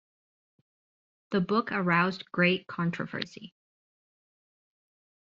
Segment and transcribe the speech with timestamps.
[1.29, 3.53] The book aroused great controversy.